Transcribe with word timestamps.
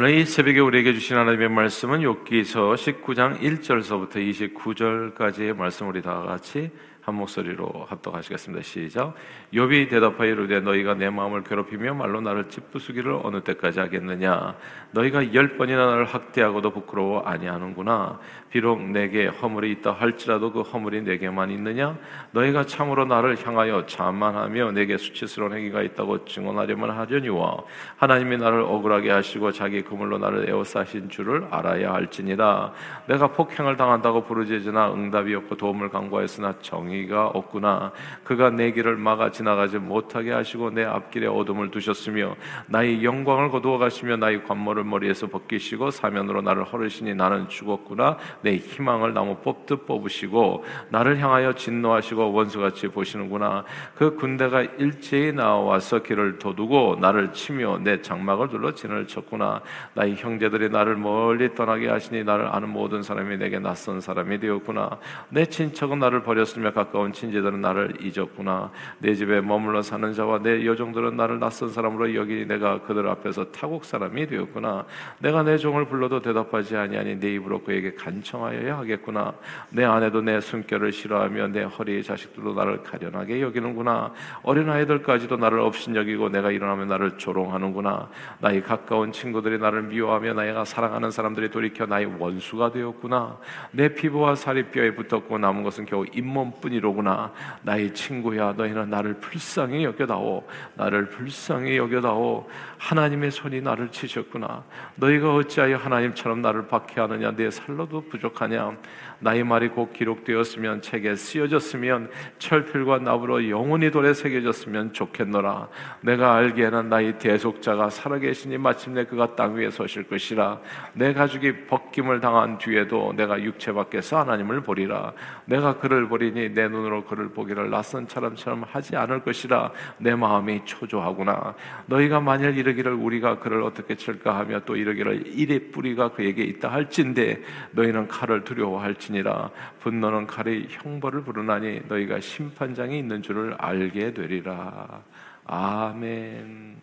오늘 0.00 0.10
이 0.10 0.24
새벽에 0.24 0.60
우리에게 0.60 0.92
주신 0.92 1.16
하나님의 1.16 1.48
말씀은 1.48 2.02
욥기서 2.02 2.76
19장 3.02 3.40
1절서부터 3.40 4.54
29절까지의 4.54 5.56
말씀 5.56 5.88
우리 5.88 6.00
다 6.02 6.20
같이 6.20 6.70
한 7.00 7.16
목소리로 7.16 7.86
합독하시겠습니다. 7.88 8.62
시작. 8.62 9.14
욥이 9.52 9.90
대답하여 9.90 10.30
이르되 10.30 10.60
너희가 10.60 10.94
내 10.94 11.10
마음을 11.10 11.42
괴롭히며 11.42 11.94
말로 11.94 12.20
나를 12.20 12.48
찌푸수기를 12.48 13.18
어느 13.24 13.40
때까지 13.40 13.80
하겠느냐 13.80 14.54
너희가 14.92 15.34
열 15.34 15.56
번이나 15.56 15.86
나를 15.86 16.04
학대하고도 16.04 16.70
부끄러워 16.70 17.22
아니하는구나 17.22 18.20
비록 18.50 18.82
내게 18.82 19.26
허물이 19.26 19.70
있다 19.72 19.92
할지라도 19.92 20.52
그 20.52 20.62
허물이 20.62 21.02
내게만 21.02 21.50
있느냐? 21.50 21.96
너희가 22.32 22.64
참으로 22.64 23.04
나를 23.04 23.36
향하여 23.44 23.86
자만하며 23.86 24.72
내게 24.72 24.96
수치스러운 24.96 25.52
행위가 25.52 25.82
있다고 25.82 26.24
증언하려면 26.24 26.90
하려니와 26.90 27.58
하나님이 27.96 28.38
나를 28.38 28.60
억울하게 28.60 29.10
하시고 29.10 29.52
자기 29.52 29.82
그물로 29.82 30.18
나를 30.18 30.48
에워싸신 30.48 31.10
줄을 31.10 31.46
알아야 31.50 31.92
할지니라. 31.92 32.72
내가 33.06 33.28
폭행을 33.28 33.76
당한다고 33.76 34.24
부르짖으나 34.24 34.92
응답이 34.92 35.34
없고 35.34 35.56
도움을 35.56 35.90
간구하였으나 35.90 36.54
정의가 36.60 37.28
없구나. 37.28 37.92
그가 38.24 38.50
내 38.50 38.72
길을 38.72 38.96
막아 38.96 39.30
지나가지 39.30 39.78
못하게 39.78 40.32
하시고 40.32 40.70
내 40.70 40.84
앞길에 40.84 41.26
어둠을 41.26 41.70
두셨으며 41.70 42.36
나의 42.66 43.04
영광을 43.04 43.50
거두어 43.50 43.78
가시며 43.78 44.16
나의 44.16 44.44
관모를 44.44 44.84
머리에서 44.84 45.26
벗기시고 45.26 45.90
사면으로 45.90 46.42
나를 46.42 46.64
허르시니 46.64 47.14
나는 47.14 47.48
죽었구나 47.48 48.16
내 48.42 48.56
희망을 48.56 49.12
나무 49.12 49.36
뽑듯 49.36 49.86
뽑으시고 49.86 50.64
나를 50.90 51.18
향하여 51.18 51.52
진노하시고 51.54 52.32
원수같이 52.32 52.88
보시는구나. 52.88 53.64
그 53.96 54.14
군대가 54.16 54.62
일제히 54.62 55.32
나와서 55.32 56.02
길을 56.02 56.38
도두고 56.38 56.98
나를 57.00 57.32
치며 57.32 57.78
내 57.82 58.00
장막을 58.00 58.48
둘러 58.48 58.74
진을 58.74 59.06
쳤구나. 59.06 59.60
나의 59.94 60.14
형제들이 60.16 60.68
나를 60.70 60.96
멀리 60.96 61.54
떠나게 61.54 61.88
하시니 61.88 62.24
나를 62.24 62.46
아는 62.46 62.68
모든 62.68 63.02
사람이 63.02 63.36
내게 63.38 63.58
낯선 63.58 64.00
사람이 64.00 64.38
되었구나. 64.38 64.98
내 65.30 65.44
친척은 65.46 65.98
나를 65.98 66.22
버렸으며 66.22 66.72
가까운 66.72 67.12
친지들은 67.12 67.60
나를 67.60 67.96
잊었구나. 68.00 68.70
내 68.98 69.14
집에 69.14 69.40
머물러 69.40 69.82
사는 69.82 70.12
자와 70.12 70.42
내 70.42 70.64
여종들은 70.64 71.16
나를 71.16 71.40
낯선 71.40 71.70
사람으로 71.70 72.14
여기니 72.14 72.46
내가 72.46 72.82
그들 72.82 73.08
앞에서 73.08 73.50
타국 73.50 73.84
사람이 73.84 74.26
되었구나. 74.26 74.84
내가 75.18 75.42
내 75.42 75.56
종을 75.56 75.86
불러도 75.86 76.20
대답하지 76.22 76.76
아니하니 76.76 77.18
내 77.18 77.34
입으로 77.34 77.62
그에게 77.62 77.94
간청 77.94 78.27
청하여야 78.28 78.78
하겠구나. 78.78 79.32
내 79.70 79.84
아내도 79.84 80.20
내 80.20 80.40
숨결을 80.40 80.92
싫어하며 80.92 81.48
내 81.48 81.62
허리의 81.62 82.02
자식들도 82.02 82.52
나를 82.52 82.82
가련하게 82.82 83.40
여기는구나. 83.40 84.12
어린 84.42 84.68
아이들까지도 84.68 85.38
나를 85.38 85.60
업신여기고 85.60 86.28
내가 86.28 86.50
일어나면 86.50 86.88
나를 86.88 87.16
조롱하는구나. 87.16 88.10
나의 88.40 88.62
가까운 88.62 89.12
친구들이 89.12 89.58
나를 89.58 89.84
미워하며 89.84 90.34
나가 90.34 90.64
사랑하는 90.64 91.10
사람들이 91.10 91.50
돌이켜 91.50 91.86
나의 91.86 92.06
원수가 92.18 92.72
되었구나. 92.72 93.38
내 93.70 93.94
피부와 93.94 94.34
살이 94.34 94.64
뼈에 94.64 94.94
붙었고 94.94 95.38
남은 95.38 95.62
것은 95.62 95.86
겨우 95.86 96.04
잇몸뿐이로구나. 96.12 97.32
나의 97.62 97.94
친구야, 97.94 98.52
너희는 98.52 98.90
나를 98.90 99.14
불쌍히 99.14 99.84
여겨다오. 99.84 100.46
나를 100.74 101.08
불쌍히 101.08 101.78
여겨다오. 101.78 102.46
하나님의 102.76 103.30
손이 103.30 103.62
나를 103.62 103.88
치셨구나. 103.88 104.64
너희가 104.96 105.34
어찌하여 105.34 105.76
하나님처럼 105.76 106.42
나를 106.42 106.68
박해하느냐? 106.68 107.32
내 107.32 107.50
살로도 107.50 108.02
부족 108.08 108.17
하냐? 108.40 108.78
나의 109.20 109.44
말이 109.44 109.68
곧 109.68 109.92
기록되었으면 109.92 110.80
책에 110.82 111.16
쓰여졌으면 111.16 112.10
철필과 112.38 112.98
나무로 112.98 113.48
영원히 113.50 113.90
돌에 113.90 114.14
새겨졌으면 114.14 114.92
좋겠노라. 114.92 115.68
내가 116.02 116.36
알기에는 116.36 116.88
나의 116.88 117.18
대속자가 117.18 117.90
살아계시니 117.90 118.58
마침내 118.58 119.04
그가 119.04 119.34
땅 119.34 119.56
위에 119.56 119.70
서실 119.70 120.04
것이라. 120.04 120.60
내 120.92 121.12
가족이 121.12 121.66
벗김을 121.66 122.20
당한 122.20 122.58
뒤에도 122.58 123.12
내가 123.16 123.42
육체 123.42 123.72
밖에서 123.72 124.20
하나님을 124.20 124.60
보리라. 124.60 125.12
내가 125.46 125.78
그를 125.78 126.08
보리니 126.08 126.54
내 126.54 126.68
눈으로 126.68 127.04
그를 127.04 127.28
보기를 127.30 127.70
낯선 127.70 128.06
사람처럼 128.06 128.64
하지 128.70 128.96
않을 128.96 129.24
것이라. 129.24 129.72
내 129.98 130.14
마음이 130.14 130.62
초조하구나. 130.64 131.54
너희가 131.86 132.20
만일 132.20 132.56
이르기를 132.56 132.92
우리가 132.92 133.40
그를 133.40 133.62
어떻게 133.62 133.96
칠까 133.96 134.38
하며 134.38 134.60
또 134.60 134.76
이르기를 134.76 135.24
이의 135.26 135.70
뿌리가 135.72 136.10
그에게 136.12 136.44
있다 136.44 136.70
할진대 136.70 137.40
너희는 137.72 138.08
칼을 138.08 138.44
두려워할지 138.44 139.07
것이니라 139.08 139.50
분노는 139.80 140.26
칼이 140.26 140.66
형벌을 140.68 141.22
부르나니 141.22 141.82
너희가 141.88 142.20
심판장이 142.20 142.98
있는 142.98 143.22
줄을 143.22 143.54
알게 143.58 144.12
되리라 144.14 145.02
아멘. 145.46 146.76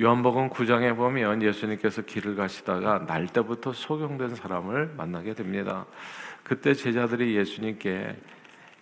요한복음 0.00 0.50
9장에 0.50 0.96
보면 0.96 1.42
예수님께서 1.42 2.02
길을 2.02 2.34
가시다가 2.34 3.06
날 3.06 3.28
때부터 3.28 3.72
소경된 3.72 4.34
사람을 4.34 4.94
만나게 4.96 5.34
됩니다. 5.34 5.86
그때 6.42 6.74
제자들이 6.74 7.36
예수님께 7.36 8.16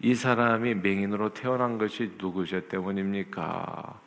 이 0.01 0.15
사람이 0.15 0.77
맹인으로 0.77 1.35
태어난 1.35 1.77
것이 1.77 2.13
누구 2.17 2.47
죄 2.47 2.67
때문입니까? 2.67 4.01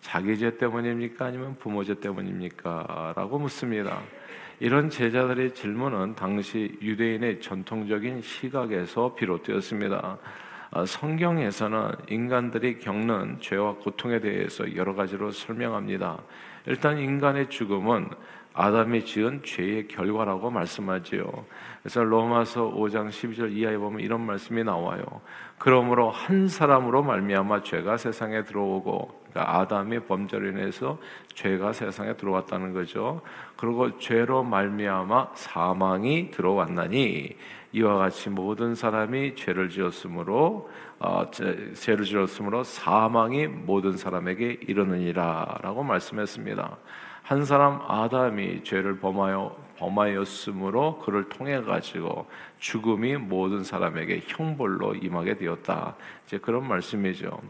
자기 0.00 0.36
죄 0.36 0.58
때문입니까? 0.58 1.24
아니면 1.24 1.56
부모 1.58 1.84
죄 1.84 1.98
때문입니까? 1.98 3.14
라고 3.16 3.38
묻습니다. 3.38 4.02
이런 4.60 4.90
제자들의 4.90 5.54
질문은 5.54 6.14
당시 6.14 6.78
유대인의 6.80 7.40
전통적인 7.40 8.22
시각에서 8.22 9.14
비롯되었습니다. 9.14 10.18
아, 10.74 10.86
성경에서는 10.86 11.92
인간들이 12.08 12.78
겪는 12.78 13.38
죄와 13.40 13.74
고통에 13.74 14.20
대해서 14.20 14.74
여러 14.74 14.94
가지로 14.94 15.30
설명합니다. 15.30 16.22
일단 16.66 16.98
인간의 16.98 17.50
죽음은 17.50 18.08
아담이 18.54 19.04
지은 19.04 19.42
죄의 19.44 19.88
결과라고 19.88 20.50
말씀하지요. 20.50 21.24
그래서 21.82 22.04
로마서 22.04 22.70
5장 22.74 23.08
12절 23.08 23.52
이하에 23.52 23.76
보면 23.76 24.00
이런 24.00 24.20
말씀이 24.20 24.62
나와요. 24.62 25.02
그러므로 25.58 26.10
한 26.10 26.48
사람으로 26.48 27.02
말미암아 27.02 27.62
죄가 27.62 27.96
세상에 27.96 28.44
들어오고 28.44 29.21
그러니까 29.32 29.58
아담의 29.58 30.06
범죄로 30.06 30.48
인해서 30.48 30.98
죄가 31.34 31.72
세상에 31.72 32.14
들어왔다는 32.16 32.72
거죠. 32.72 33.22
그리고 33.56 33.98
죄로 33.98 34.42
말미암아 34.42 35.30
사망이 35.34 36.30
들어왔나니 36.30 37.36
이와 37.72 37.96
같이 37.96 38.28
모든 38.28 38.74
사람이 38.74 39.34
죄를 39.34 39.70
지었으므로 39.70 40.70
어, 40.98 41.30
죄를 41.74 42.04
지었으므로 42.04 42.62
사망이 42.62 43.46
모든 43.46 43.96
사람에게 43.96 44.58
이르느니라라고 44.60 45.82
말씀했습니다. 45.82 46.76
한 47.22 47.44
사람 47.44 47.80
아담이 47.88 48.62
죄를 48.62 48.98
범하여 48.98 49.56
범하였으므로 49.82 50.98
그를 50.98 51.28
통해 51.28 51.60
가지고 51.60 52.26
죽음이 52.60 53.16
모든 53.16 53.64
사람에게 53.64 54.22
형벌로 54.26 54.94
임하게 54.94 55.36
되었다. 55.36 55.96
이제 56.24 56.38
그런 56.38 56.68
말씀이죠. 56.68 57.40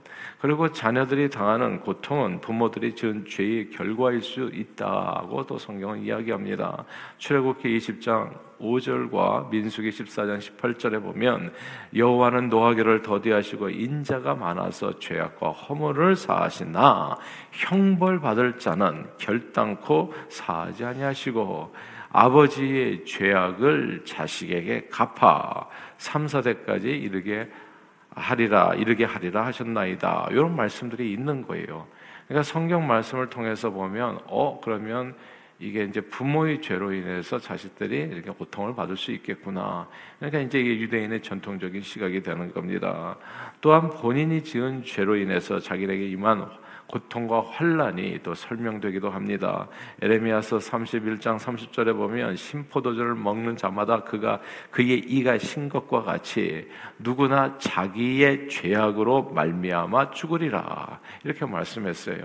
그리고 0.40 0.72
자녀들이 0.72 1.28
당하는 1.28 1.80
고통은 1.80 2.40
부모들이 2.40 2.94
지은 2.94 3.26
죄의 3.28 3.70
결과일 3.70 4.22
수 4.22 4.50
있다고 4.52 5.46
또 5.46 5.58
성경은 5.58 6.02
이야기합니다. 6.02 6.84
출애굽기 7.18 7.76
20장 7.78 8.52
5절과 8.62 9.50
민수기 9.50 9.90
14장 9.90 10.38
18절에 10.38 11.02
보면 11.02 11.52
여호와는 11.94 12.48
노하기를 12.48 13.02
더디하시고 13.02 13.70
인자가 13.70 14.34
많아서 14.34 14.98
죄악과 14.98 15.50
허물을 15.50 16.14
사하시나 16.14 17.18
형벌 17.50 18.20
받을 18.20 18.58
자는 18.58 19.06
결단코 19.18 20.14
사하지 20.28 20.84
아니하시고 20.84 21.72
아버지의 22.12 23.04
죄악을 23.04 24.02
자식에게 24.04 24.88
갚아 24.90 25.68
3, 25.96 26.26
4대까지 26.26 26.84
이르게 26.84 27.48
하리라 28.14 28.74
이르게 28.74 29.04
하리라 29.04 29.46
하셨나이다. 29.46 30.28
이런 30.30 30.54
말씀들이 30.54 31.12
있는 31.12 31.42
거예요. 31.46 31.86
그러니까 32.28 32.42
성경 32.42 32.86
말씀을 32.86 33.30
통해서 33.30 33.70
보면 33.70 34.20
어 34.26 34.60
그러면 34.62 35.14
이게 35.58 35.84
이제 35.84 36.00
부모의 36.00 36.60
죄로 36.60 36.92
인해서 36.92 37.38
자식들이 37.38 37.96
이렇게 37.96 38.30
고통을 38.30 38.74
받을 38.74 38.96
수 38.96 39.12
있겠구나. 39.12 39.88
그러니까 40.18 40.40
이제 40.40 40.60
이게 40.60 40.80
유대인의 40.80 41.22
전통적인 41.22 41.82
시각이 41.82 42.22
되는 42.22 42.52
겁니다. 42.52 43.16
또한 43.60 43.88
본인이 43.88 44.42
지은 44.42 44.82
죄로 44.84 45.16
인해서 45.16 45.58
자기에게 45.60 46.08
임한 46.08 46.50
고통과 46.92 47.40
환란이 47.40 48.20
또 48.22 48.34
설명되기도 48.34 49.08
합니다. 49.08 49.66
에레미야서 50.02 50.58
31장 50.58 51.38
30절에 51.38 51.96
보면 51.96 52.36
신포도주를 52.36 53.14
먹는 53.14 53.56
자마다 53.56 54.04
그가 54.04 54.40
그의 54.70 54.98
이가 54.98 55.38
신 55.38 55.70
것과 55.70 56.02
같이 56.02 56.68
누구나 56.98 57.56
자기의 57.56 58.50
죄악으로 58.50 59.30
말미암아 59.30 60.10
죽으리라 60.10 61.00
이렇게 61.24 61.46
말씀했어요. 61.46 62.18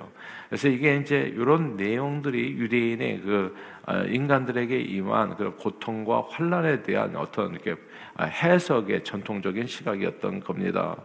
그래서 0.49 0.67
이게 0.67 0.97
이제 0.97 1.31
이런 1.33 1.77
내용들이 1.77 2.57
유대인의 2.57 3.21
그 3.21 3.55
어, 3.85 4.03
인간들에게 4.03 4.77
임한 4.81 5.37
그 5.37 5.55
고통과 5.55 6.25
환란에 6.27 6.83
대한 6.83 7.15
어떤 7.15 7.53
이렇게 7.53 7.75
해석의 8.19 9.05
전통적인 9.05 9.65
시각이었던 9.65 10.41
겁니다. 10.41 10.97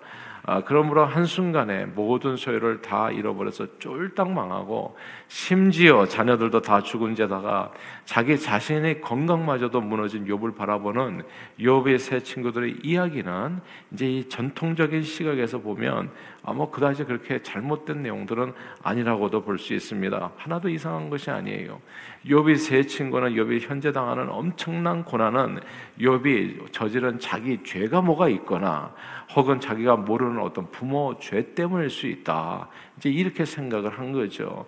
아, 0.45 0.63
그러므로 0.65 1.05
한순간에 1.05 1.87
모든 1.87 2.37
소유를 2.37 2.83
다 2.83 3.13
잃어버려서 3.13 3.79
쫄딱 3.79 4.33
망하고 4.33 4.97
심지어 5.29 6.05
자녀들도 6.07 6.63
다 6.63 6.83
죽은 6.83 7.15
데다가 7.15 7.71
자기 8.05 8.37
자신의 8.37 9.03
건강마저도 9.03 9.81
무너진 9.81 10.27
욥을 10.27 10.57
바라보는 10.57 11.23
욥의 11.61 11.99
세 11.99 12.21
친구들의 12.21 12.79
이야기는 12.83 13.61
이제 13.93 14.11
이 14.11 14.29
전통적인 14.29 15.03
시각에서 15.05 15.61
보면 15.61 16.11
아뭐 16.45 16.71
그다지 16.71 17.05
그렇게 17.05 17.41
잘못된 17.41 18.03
내용들은 18.03 18.53
아니라고도 18.83 19.43
볼 19.43 19.59
수 19.59 19.75
있습니다. 19.75 20.33
하나도 20.37 20.69
이상한 20.69 21.09
것이 21.09 21.31
아니에요. 21.31 21.81
욥이 22.27 22.57
세 22.57 22.83
친구는 22.85 23.35
욥이 23.35 23.61
현재 23.69 23.93
당하는 23.93 24.29
엄청난 24.29 25.05
고난은 25.05 25.61
욥이 26.01 26.73
저지른 26.73 27.19
자기 27.21 27.63
죄가 27.63 28.01
뭐가 28.03 28.29
있거나 28.29 28.93
혹은 29.35 29.61
자기가 29.61 29.97
모르는 29.97 30.41
어떤 30.41 30.71
부모 30.71 31.17
죄 31.21 31.55
때문일 31.55 31.91
수 31.91 32.07
있다. 32.07 32.69
이제 32.99 33.09
이렇게 33.09 33.45
생각을 33.45 33.99
한 33.99 34.13
거죠. 34.13 34.67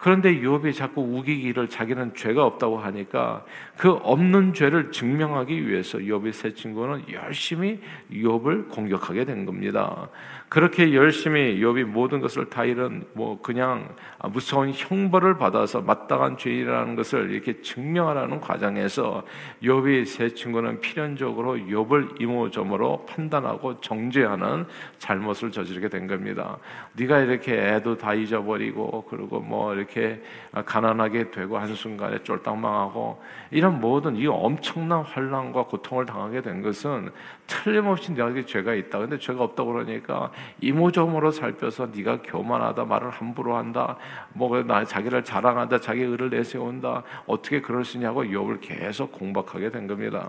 그런데 0.00 0.40
욥이 0.40 0.74
자꾸 0.74 1.02
우기기를 1.02 1.68
자기는 1.68 2.14
죄가 2.14 2.44
없다고 2.44 2.78
하니까 2.78 3.44
그 3.76 3.90
없는 3.90 4.54
죄를 4.54 4.90
증명하기 4.90 5.68
위해서 5.68 5.98
욥의 5.98 6.32
세 6.32 6.54
친구는 6.54 7.04
열심히 7.12 7.80
욥을 8.10 8.70
공격하게 8.70 9.24
된 9.24 9.44
겁니다. 9.44 10.08
그렇게 10.48 10.94
열심히 10.94 11.60
욥이 11.60 11.84
모든 11.84 12.20
것을 12.20 12.48
다 12.48 12.64
잃은 12.64 13.04
뭐 13.14 13.40
그냥 13.42 13.94
무서운 14.30 14.72
형벌을 14.72 15.38
받아서 15.38 15.80
마땅한 15.80 16.38
죄이라는 16.38 16.94
것을 16.94 17.30
이렇게 17.30 17.60
증명하라는 17.60 18.40
과정에서 18.40 19.24
욥이 19.62 20.06
세 20.06 20.30
친구는 20.30 20.80
필연적으로 20.80 21.56
욥을 21.56 22.20
이모저모로 22.20 23.06
판단하고 23.06 23.80
정죄하는 23.80 24.66
잘못을 24.98 25.50
저지르게 25.50 25.88
된 25.88 26.06
겁니다. 26.06 26.58
네가 26.94 27.18
이렇게 27.20 27.75
애도 27.76 27.98
다 27.98 28.14
잊어버리고 28.14 29.04
그리고 29.08 29.40
뭐 29.40 29.74
이렇게 29.74 30.22
가난하게 30.64 31.30
되고 31.30 31.58
한 31.58 31.74
순간에 31.74 32.22
쫄딱 32.22 32.58
망하고 32.58 33.20
이런 33.50 33.80
모든 33.80 34.16
이 34.16 34.26
엄청난 34.26 35.02
환란과 35.02 35.64
고통을 35.64 36.06
당하게 36.06 36.42
된 36.42 36.62
것은 36.62 37.10
틀림없이 37.46 38.12
네가 38.12 38.34
죄가 38.44 38.74
있다. 38.74 38.98
근데 38.98 39.18
죄가 39.18 39.42
없다고 39.44 39.72
그러니까 39.72 40.30
이모저모로 40.60 41.30
살펴서 41.30 41.88
네가 41.94 42.22
교만하다 42.22 42.84
말을 42.84 43.10
함부로 43.10 43.56
한다. 43.56 43.96
뭐나 44.32 44.84
자기를 44.84 45.24
자랑한다. 45.24 45.80
자기 45.80 46.02
의를 46.02 46.30
내세운다. 46.30 47.02
어떻게 47.26 47.60
그럴 47.60 47.84
수 47.84 47.96
있냐고 47.96 48.24
욥을 48.24 48.60
계속 48.60 49.12
공박하게 49.12 49.70
된 49.70 49.86
겁니다. 49.86 50.28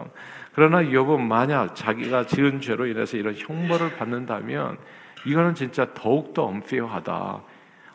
그러나 0.53 0.81
욥은 0.81 1.21
만약 1.21 1.75
자기가 1.75 2.25
지은 2.25 2.61
죄로 2.61 2.87
인해서 2.87 3.17
이런 3.17 3.35
형벌을 3.35 3.95
받는다면 3.95 4.77
이거는 5.25 5.55
진짜 5.55 5.87
더욱더 5.93 6.43
엄폐하다. 6.43 7.41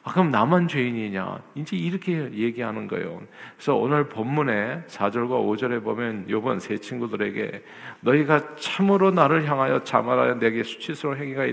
아, 0.05 0.13
그럼 0.13 0.33
나만 0.33 0.67
죄인이냐? 0.67 1.41
이제 1.55 1.77
이렇게 1.77 2.33
얘기하는 2.33 2.89
거예요. 2.89 3.23
그래서 3.57 3.77
오늘 3.77 4.09
본문에 4.09 4.83
4절과 4.89 5.29
5절에 5.29 5.85
보면 5.85 6.27
요번 6.29 6.59
세 6.59 6.77
친구들에게 6.77 7.63
너희가 8.01 8.57
참으로 8.57 9.13
나를 9.13 9.49
향하여 9.49 9.85
자말하여 9.85 10.41
내게 10.41 10.65
수치스러운 10.65 11.19
행위가 11.19 11.47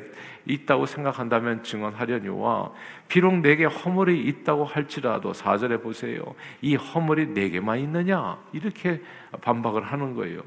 있, 0.47 0.65
다고 0.65 0.87
생각한다면 0.87 1.61
증언하려니와 1.61 2.71
비록 3.07 3.35
내게 3.35 3.65
허물이 3.65 4.19
있다고 4.19 4.65
할지라도 4.65 5.31
4절에 5.31 5.83
보세요. 5.83 6.23
이 6.61 6.75
허물이 6.75 7.27
내게만 7.27 7.77
있느냐? 7.81 8.39
이렇게 8.51 8.99
반박을 9.41 9.83
하는 9.83 10.15
거예요. 10.15 10.41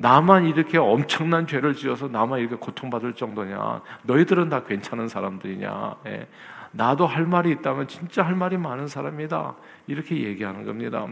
나만 0.00 0.46
이렇게 0.46 0.78
엄청난 0.78 1.46
죄를 1.46 1.74
지어서 1.74 2.06
나만 2.06 2.38
이렇게 2.38 2.54
고통받을 2.54 3.14
정도냐? 3.14 3.82
너희들은 4.04 4.48
다 4.48 4.62
괜찮은 4.62 5.08
사람들이냐? 5.08 5.96
예. 6.06 6.28
나도 6.70 7.06
할 7.06 7.26
말이 7.26 7.50
있다면 7.50 7.88
진짜 7.88 8.22
할 8.22 8.36
말이 8.36 8.56
많은 8.56 8.86
사람이다. 8.86 9.54
이렇게 9.88 10.22
얘기하는 10.22 10.64
겁니다. 10.64 11.04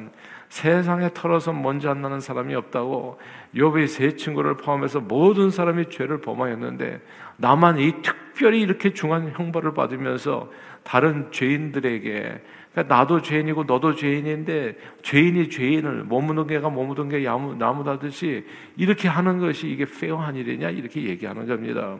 세상에 0.48 1.10
털어서 1.14 1.52
먼지 1.52 1.88
안 1.88 2.02
나는 2.02 2.20
사람이 2.20 2.54
없다고 2.54 3.18
욥의 3.54 3.88
세 3.88 4.14
친구를 4.14 4.56
포함해서 4.56 5.00
모든 5.00 5.50
사람이 5.50 5.90
죄를 5.90 6.20
범하였는데 6.20 7.00
나만 7.36 7.78
이 7.78 8.02
특별히 8.02 8.60
이렇게 8.60 8.92
중한 8.92 9.32
형벌을 9.34 9.74
받으면서 9.74 10.50
다른 10.82 11.30
죄인들에게 11.32 12.40
그러니까 12.72 12.94
나도 12.94 13.22
죄인이고 13.22 13.64
너도 13.64 13.94
죄인인데 13.94 14.76
죄인이 15.02 15.48
죄인을 15.48 16.04
머무는 16.04 16.46
개가 16.46 16.68
머무는 16.70 17.08
개 17.08 17.20
나무다듯이 17.20 18.44
이렇게 18.76 19.08
하는 19.08 19.38
것이 19.38 19.68
이게 19.68 19.86
페어한 19.86 20.36
일이냐 20.36 20.70
이렇게 20.70 21.02
얘기하는 21.02 21.46
겁니다. 21.46 21.96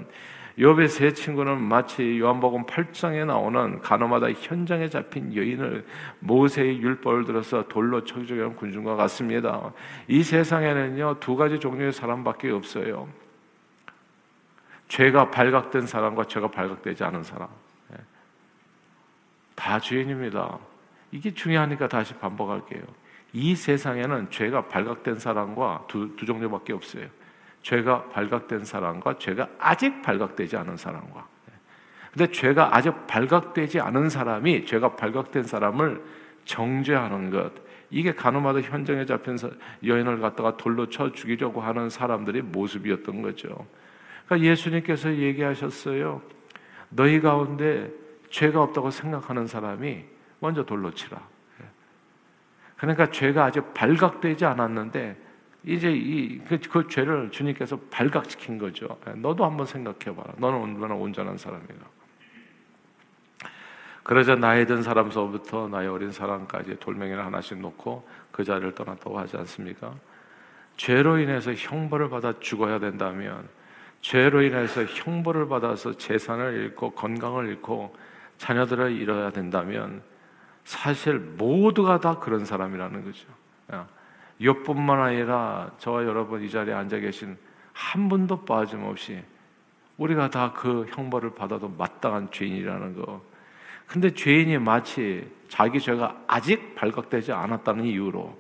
욥의 0.58 0.88
세 0.88 1.12
친구는 1.12 1.60
마치 1.60 2.18
요한복음 2.18 2.64
8장에 2.64 3.26
나오는 3.26 3.80
가늠하다 3.80 4.30
현장에 4.40 4.88
잡힌 4.88 5.34
여인을 5.34 5.84
모세의 6.20 6.78
율법을 6.78 7.24
들어서 7.24 7.68
돌로 7.68 8.04
쳐죽이는 8.04 8.56
군중과 8.56 8.96
같습니다. 8.96 9.72
이 10.08 10.22
세상에는요 10.22 11.16
두 11.20 11.36
가지 11.36 11.58
종류의 11.58 11.92
사람밖에 11.92 12.50
없어요. 12.50 13.08
죄가 14.88 15.30
발각된 15.30 15.86
사람과 15.86 16.24
죄가 16.24 16.48
발각되지 16.48 17.04
않은 17.04 17.22
사람. 17.22 17.48
예. 17.92 17.96
다 19.54 19.80
죄인입니다. 19.80 20.58
이게 21.10 21.32
중요하니까 21.32 21.88
다시 21.88 22.14
반복할게요. 22.14 22.82
이 23.32 23.54
세상에는 23.54 24.30
죄가 24.30 24.68
발각된 24.68 25.18
사람과 25.18 25.84
두, 25.88 26.16
두 26.16 26.24
종류밖에 26.26 26.72
없어요. 26.72 27.06
죄가 27.62 28.10
발각된 28.10 28.64
사람과 28.64 29.18
죄가 29.18 29.48
아직 29.58 30.02
발각되지 30.02 30.56
않은 30.56 30.76
사람과. 30.76 31.26
근데 32.16 32.32
죄가 32.32 32.74
아직 32.74 33.06
발각되지 33.06 33.78
않은 33.80 34.08
사람이 34.08 34.64
죄가 34.64 34.96
발각된 34.96 35.42
사람을 35.42 36.02
정죄하는 36.46 37.30
것. 37.30 37.52
이게 37.90 38.14
가늠하다 38.14 38.62
현장에 38.62 39.04
잡힌 39.04 39.36
여인을 39.84 40.20
갖다가 40.20 40.56
돌로 40.56 40.88
쳐 40.88 41.12
죽이려고 41.12 41.60
하는 41.60 41.90
사람들의 41.90 42.40
모습이었던 42.42 43.20
거죠. 43.20 43.66
그러니까 44.26 44.50
예수님께서 44.50 45.14
얘기하셨어요. 45.17 46.20
너희 46.90 47.20
가운데 47.20 47.90
죄가 48.31 48.62
없다고 48.62 48.90
생각하는 48.90 49.46
사람이 49.46 50.05
먼저 50.40 50.64
돌로 50.64 50.93
치라. 50.93 51.20
그러니까 52.76 53.11
죄가 53.11 53.46
아직 53.46 53.73
발각되지 53.73 54.44
않았는데 54.44 55.17
이제 55.64 55.90
이, 55.93 56.38
그, 56.44 56.58
그 56.70 56.87
죄를 56.88 57.31
주님께서 57.31 57.78
발각시킨 57.90 58.58
거죠. 58.58 58.99
예, 59.08 59.12
너도 59.12 59.44
한번 59.44 59.67
생각해 59.67 60.14
봐라. 60.14 60.32
너는 60.38 60.61
얼마나 60.61 60.94
온전한 60.94 61.37
사람인가. 61.37 61.87
그러자 64.05 64.37
나이 64.37 64.67
든 64.67 64.82
사람서부터 64.82 65.69
나이 65.69 65.88
어린 65.88 66.12
사람까지 66.12 66.79
돌멩이를 66.79 67.25
하나씩 67.25 67.58
놓고 67.58 68.06
그 68.31 68.44
자리를 68.44 68.72
떠났다고 68.77 69.19
하지 69.19 69.36
않습니까? 69.39 69.93
죄로 70.77 71.19
인해서 71.19 71.53
형벌을 71.53 72.10
받아 72.10 72.39
죽어야 72.39 72.79
된다면 72.79 73.48
죄로 74.00 74.43
인해서 74.43 74.84
형벌을 74.84 75.48
받아서 75.48 75.96
재산을 75.96 76.55
잃고 76.55 76.91
건강을 76.93 77.48
잃고 77.48 77.94
자녀들을 78.38 78.93
잃어야 78.93 79.31
된다면 79.31 80.03
사실 80.65 81.19
모두가 81.19 82.00
다 82.00 82.19
그런 82.19 82.44
사람이라는 82.44 83.05
거죠. 83.05 83.26
욥뿐만 84.41 85.00
아니라 85.00 85.70
저와 85.79 86.05
여러분 86.05 86.43
이 86.43 86.50
자리에 86.50 86.74
앉아 86.74 86.98
계신 86.98 87.36
한 87.72 88.08
분도 88.08 88.44
빠짐없이 88.44 89.22
우리가 89.96 90.31
다 90.31 90.53
그 90.55 90.86
형벌을 90.91 91.34
받아도 91.34 91.69
마땅한 91.69 92.31
죄인이라는 92.31 92.96
거. 92.96 93.22
근데 93.86 94.12
죄인이 94.12 94.58
마치 94.58 95.31
자기 95.48 95.81
죄가 95.81 96.24
아직 96.26 96.74
발각되지 96.74 97.32
않았다는 97.32 97.84
이유로 97.84 98.36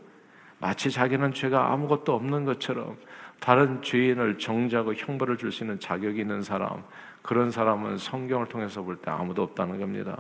마치 0.58 0.90
자기는 0.90 1.32
죄가 1.32 1.72
아무것도 1.72 2.14
없는 2.14 2.44
것처럼 2.44 2.96
다른 3.40 3.82
죄인을 3.82 4.38
정죄하고 4.38 4.94
형벌을 4.94 5.36
줄 5.36 5.52
수 5.52 5.64
있는 5.64 5.78
자격이 5.78 6.20
있는 6.20 6.42
사람, 6.42 6.82
그런 7.22 7.50
사람은 7.50 7.98
성경을 7.98 8.46
통해서 8.46 8.82
볼 8.82 8.96
때 8.96 9.10
아무도 9.10 9.42
없다는 9.42 9.78
겁니다. 9.78 10.16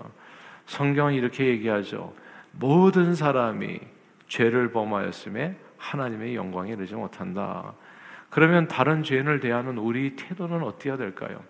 성경은 0.66 1.14
이렇게 1.14 1.46
얘기하죠. 1.46 2.12
모든 2.52 3.14
사람이 3.14 3.80
죄를 4.28 4.72
범하였음에 4.72 5.56
하나님의 5.78 6.34
영광에 6.34 6.72
이르지 6.72 6.94
못한다. 6.94 7.72
그러면 8.30 8.66
다른 8.66 9.02
죄인을 9.02 9.40
대하는 9.40 9.78
우리 9.78 10.16
태도는 10.16 10.62
어떻게 10.62 10.96
될까요? 10.96 11.40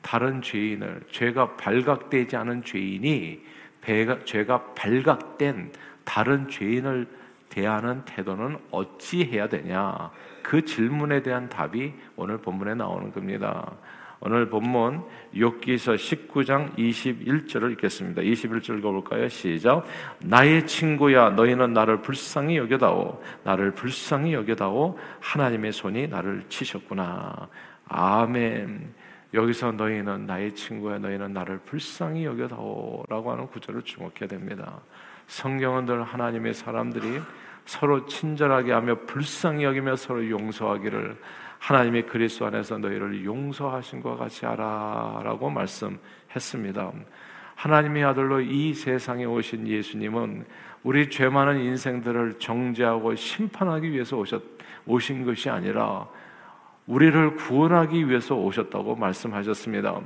다른 0.00 0.42
죄인을 0.42 1.02
죄가 1.10 1.56
발각되지 1.56 2.36
않은 2.36 2.62
죄인이 2.64 3.44
배가, 3.80 4.24
죄가 4.24 4.74
발각된 4.74 5.72
다른 6.04 6.48
죄인을 6.48 7.06
대하는 7.48 8.04
태도는 8.04 8.58
어찌 8.70 9.24
해야 9.24 9.48
되냐? 9.48 10.10
그 10.44 10.64
질문에 10.64 11.22
대한 11.22 11.48
답이 11.48 11.92
오늘 12.14 12.38
본문에 12.38 12.74
나오는 12.74 13.10
겁니다. 13.10 13.72
오늘 14.20 14.48
본문 14.48 15.02
욥기서 15.34 15.96
19장 15.96 16.74
21절을 16.76 17.72
읽겠습니다. 17.72 18.22
21절 18.22 18.78
읽어볼까요? 18.78 19.28
시작. 19.28 19.84
나의 20.20 20.66
친구야 20.66 21.30
너희는 21.30 21.72
나를 21.72 22.00
불쌍히 22.00 22.56
여겨다오 22.58 23.20
나를 23.42 23.72
불쌍히 23.72 24.32
여겨다오 24.32 24.96
하나님의 25.20 25.72
손이 25.72 26.08
나를 26.08 26.44
치셨구나. 26.48 27.48
아멘. 27.88 28.94
여기서 29.34 29.72
너희는 29.72 30.26
나의 30.26 30.54
친구야 30.54 30.98
너희는 30.98 31.32
나를 31.32 31.58
불쌍히 31.58 32.24
여겨다오 32.24 33.04
라고 33.08 33.32
하는 33.32 33.46
구절을 33.48 33.82
주목해야 33.82 34.28
됩니다. 34.28 34.80
성경은 35.26 35.86
늘 35.86 36.02
하나님의 36.02 36.54
사람들이 36.54 37.20
서로 37.64 38.06
친절하게 38.06 38.72
하며 38.72 38.96
불쌍히 39.06 39.64
여기며 39.64 39.96
서로 39.96 40.28
용서하기를 40.28 41.16
하나님의 41.58 42.06
그리스도 42.06 42.46
안에서 42.46 42.78
너희를 42.78 43.24
용서하신 43.24 44.02
것 44.02 44.16
같이 44.16 44.44
하라라고 44.44 45.48
말씀했습니다. 45.48 46.92
하나님의 47.54 48.04
아들로 48.04 48.40
이 48.40 48.74
세상에 48.74 49.24
오신 49.24 49.68
예수님은 49.68 50.44
우리 50.82 51.08
죄 51.08 51.28
많은 51.28 51.60
인생들을 51.60 52.38
정죄하고 52.38 53.14
심판하기 53.14 53.90
위해서 53.90 54.18
오셨, 54.18 54.42
오신 54.84 55.24
것이 55.24 55.48
아니라 55.48 56.06
우리를 56.86 57.36
구원하기 57.36 58.08
위해서 58.10 58.34
오셨다고 58.34 58.96
말씀하셨습니다. 58.96 59.98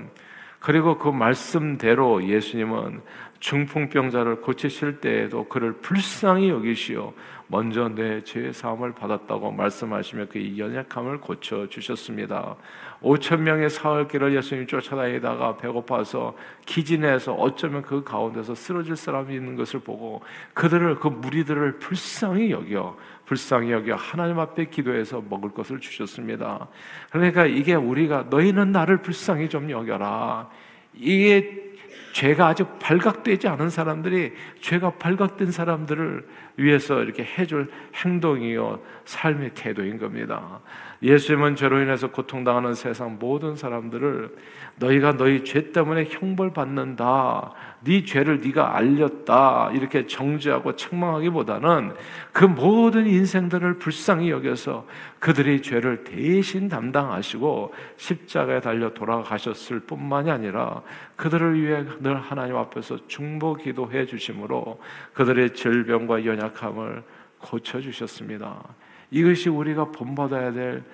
그리고 0.60 0.98
그 0.98 1.08
말씀대로 1.08 2.24
예수님은 2.24 3.00
중풍병자를 3.40 4.40
고치실 4.40 5.00
때에도 5.00 5.45
그를 5.49 5.75
불쌍히 5.75 6.49
여기시어 6.49 7.12
먼저 7.47 7.88
내 7.88 8.23
죄의 8.23 8.52
사함을 8.52 8.92
받았다고 8.92 9.52
말씀하시며 9.52 10.26
그의 10.26 10.59
연약함을 10.59 11.21
고쳐 11.21 11.66
주셨습니다. 11.68 12.57
5천 13.02 13.40
명의 13.40 13.71
사흘길을 13.71 14.35
예수님 14.37 14.66
쫓아다니다가 14.66 15.57
배고파서 15.57 16.37
기진해서 16.66 17.33
어쩌면 17.33 17.83
그 17.83 18.04
가운데서 18.04 18.54
쓰러질 18.54 18.97
사람이 18.97 19.35
있는 19.35 19.57
것을 19.57 19.80
보고 19.80 20.21
그들을 20.52 20.97
그 20.97 21.09
무리들을 21.09 21.78
불쌍히 21.78 22.50
여겨 22.50 22.99
불쌍히 23.25 23.73
여겨 23.73 23.95
하나님 23.95 24.38
앞에 24.38 24.66
기도해서 24.66 25.23
먹을 25.28 25.50
것을 25.50 25.80
주셨습니다. 25.80 26.68
그러니까 27.11 27.47
이게 27.47 27.75
우리가 27.75 28.26
너희는 28.28 28.73
나를 28.73 28.99
불쌍히 28.99 29.49
좀 29.49 29.71
여겨라. 29.71 30.50
이게 30.95 31.67
죄가 32.12 32.48
아직 32.48 32.66
발각되지 32.78 33.48
않은 33.48 33.70
사람들이 33.70 34.32
죄가 34.60 34.90
발각된 34.98 35.50
사람들을 35.50 36.26
위해서 36.56 37.02
이렇게 37.02 37.24
해줄 37.24 37.70
행동이요 37.94 38.80
삶의 39.04 39.52
태도인 39.54 39.98
겁니다. 39.98 40.60
예수님은 41.00 41.55
죄로 41.55 41.81
인해서 41.81 42.11
고통당하는 42.11 42.75
세상 42.75 43.19
모든 43.21 43.55
사람들을 43.55 44.35
너희가 44.76 45.17
너희 45.17 45.45
죄 45.45 45.71
때문에 45.71 46.07
형벌 46.09 46.52
받는다. 46.52 47.52
네 47.85 48.05
죄를 48.05 48.40
네가 48.40 48.76
알렸다. 48.76 49.71
이렇게 49.75 50.07
정죄하고 50.07 50.75
책망하기보다는 50.75 51.95
그 52.33 52.45
모든 52.45 53.07
인생들을 53.07 53.78
불쌍히 53.78 54.31
여겨서 54.31 54.87
그들의 55.21 55.62
죄를 55.62 56.02
대신 56.02 56.69
담당하시고 56.69 57.75
십자가에 57.97 58.61
달려 58.61 58.93
돌아가셨을 58.93 59.81
뿐만이 59.81 60.31
아니라 60.31 60.83
그들을 61.14 61.61
위해 61.61 61.85
늘 62.00 62.21
하나님 62.21 62.57
앞에서 62.57 63.07
중보 63.07 63.55
기도해 63.55 64.07
주심으로 64.07 64.81
그들의 65.14 65.55
질병과 65.55 66.25
연약함을 66.25 67.02
고쳐 67.40 67.81
주셨습니다. 67.81 68.62
이것이 69.10 69.48
우리가 69.48 69.86
본받아야 69.86 70.52
될 70.52 70.84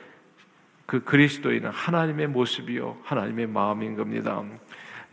그 0.87 1.03
그리스도인은 1.03 1.71
하나님의 1.71 2.29
모습이요 2.29 2.99
하나님의 3.03 3.47
마음인 3.47 3.97
겁니다. 3.97 4.43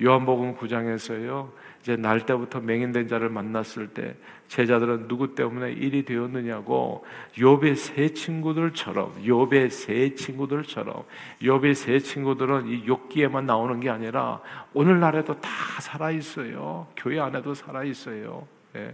요한복음 0.01 0.58
9장에서요. 0.58 1.50
이제 1.81 1.96
날 1.96 2.25
때부터 2.25 2.60
맹인된 2.60 3.08
자를 3.08 3.29
만났을 3.29 3.88
때 3.88 4.15
제자들은 4.48 5.08
누구 5.08 5.34
때문에 5.34 5.72
일이 5.72 6.03
되었느냐고 6.03 7.05
욥의 7.36 7.75
세 7.75 8.10
친구들처럼 8.10 9.24
욥의 9.24 9.70
세 9.70 10.13
친구들처럼 10.13 11.03
욥의 11.41 11.74
세 11.74 12.00
친구들은 12.00 12.67
이 12.67 12.86
욕기에만 12.86 13.46
나오는 13.46 13.79
게 13.79 13.89
아니라 13.89 14.41
오늘날에도 14.74 15.39
다 15.39 15.50
살아 15.79 16.12
있어요. 16.12 16.88
교회 16.98 17.20
안에도 17.20 17.53
살아 17.53 17.84
있어요. 17.84 18.48
예. 18.75 18.93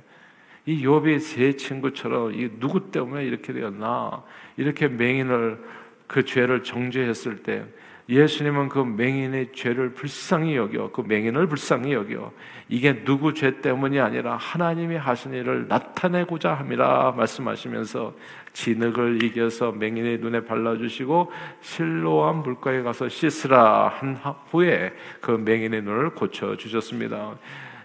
이 0.68 0.86
욥의 0.86 1.22
세 1.22 1.56
친구처럼 1.56 2.34
이 2.34 2.50
누구 2.60 2.92
때문에 2.92 3.24
이렇게 3.24 3.54
되었나 3.54 4.22
이렇게 4.58 4.90
맹인을 4.90 5.64
그 6.08 6.26
죄를 6.26 6.62
정죄했을 6.64 7.38
때 7.38 7.66
예수님은 8.10 8.68
그 8.68 8.80
맹인의 8.80 9.54
죄를 9.54 9.94
불쌍히 9.94 10.58
여겨 10.58 10.92
그 10.92 11.02
맹인을 11.02 11.48
불쌍히 11.48 11.94
여겨 11.94 12.34
이게 12.68 13.04
누구 13.06 13.34
죄 13.34 13.62
때문이 13.62 14.02
아니라 14.02 14.36
하나님이 14.36 14.98
하신 14.98 15.34
일을 15.34 15.70
나타내고자 15.70 16.54
함이라 16.54 17.14
말씀하시면서 17.16 18.14
진흙을 18.52 19.24
이겨서 19.24 19.72
맹인의 19.72 20.18
눈에 20.18 20.44
발라주시고 20.44 21.32
실로암 21.62 22.44
물가에 22.44 22.82
가서 22.82 23.08
씻으라 23.08 23.88
한 23.88 24.20
후에 24.52 24.92
그 25.22 25.32
맹인의 25.32 25.82
눈을 25.82 26.10
고쳐 26.12 26.58
주셨습니다. 26.58 27.38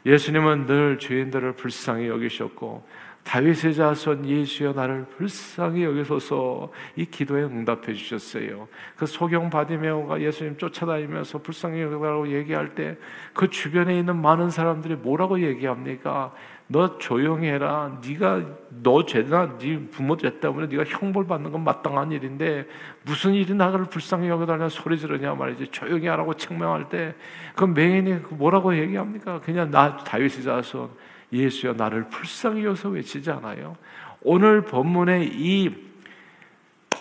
예수님은 0.04 0.66
늘 0.66 0.98
죄인들을 0.98 1.52
불쌍히 1.52 2.08
여기셨고 2.08 2.84
다윗의 3.24 3.74
자손 3.74 4.26
예수여 4.26 4.72
나를 4.72 5.06
불쌍히 5.16 5.84
여기소서 5.84 6.72
이 6.96 7.04
기도에 7.04 7.44
응답해 7.44 7.94
주셨어요. 7.94 8.66
그 8.96 9.06
소경 9.06 9.48
바디메오가 9.48 10.20
예수님 10.20 10.56
쫓아다니면서 10.56 11.38
불쌍히 11.38 11.82
여기라고 11.82 12.32
얘기할 12.32 12.74
때 12.74 12.98
그 13.32 13.48
주변에 13.48 13.98
있는 13.98 14.20
많은 14.20 14.50
사람들이 14.50 14.96
뭐라고 14.96 15.40
얘기합니까? 15.40 16.32
너 16.72 16.98
조용히 16.98 17.46
해라. 17.48 18.00
네가 18.04 18.42
너 18.82 19.04
죄나 19.04 19.58
네 19.58 19.78
부모 19.90 20.16
죄 20.16 20.40
때문에 20.40 20.66
네가 20.66 20.84
형벌 20.84 21.26
받는 21.26 21.52
건 21.52 21.62
마땅한 21.62 22.12
일인데 22.12 22.66
무슨 23.04 23.34
일이 23.34 23.54
나를 23.54 23.84
불쌍히 23.84 24.28
여겨달라 24.28 24.68
소리 24.68 24.98
지르냐 24.98 25.34
말이지. 25.34 25.68
조용히 25.68 26.08
하라고 26.08 26.34
책망할 26.34 26.88
때 26.88 27.14
그 27.54 27.64
맹인이 27.64 28.20
뭐라고 28.30 28.76
얘기합니까? 28.76 29.40
그냥 29.40 29.70
나 29.70 29.96
다윗의 29.96 30.42
자손 30.42 30.90
예수여 31.32 31.74
나를 31.74 32.08
불쌍히 32.08 32.64
여서 32.64 32.88
외치지 32.88 33.30
않아요. 33.30 33.76
오늘 34.22 34.62
본문의 34.62 35.30
이 35.32 35.70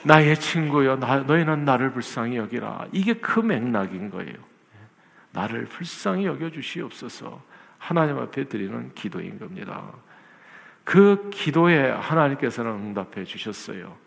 나의 0.04 0.36
친구여 0.38 0.98
나, 0.98 1.20
너희는 1.20 1.64
나를 1.66 1.92
불쌍히 1.92 2.38
여기라. 2.38 2.88
이게 2.92 3.14
그 3.14 3.40
맥락인 3.40 4.10
거예요. 4.10 4.34
나를 5.32 5.66
불쌍히 5.66 6.26
여겨 6.26 6.50
주시옵소서. 6.50 7.42
하나님 7.82 8.20
앞에 8.20 8.44
드리는 8.44 8.92
기도인 8.94 9.40
겁니다. 9.40 9.92
그 10.84 11.30
기도에 11.34 11.90
하나님께서는 11.90 12.72
응답해 12.72 13.26
주셨어요. 13.26 13.98